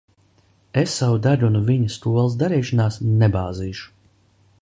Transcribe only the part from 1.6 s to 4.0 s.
viņa skolas darīšanās nebāzīšu.